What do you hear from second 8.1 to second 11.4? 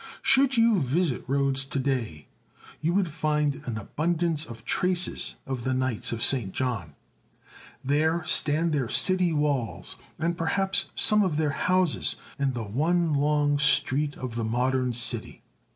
stand their city walls, and perhaps some of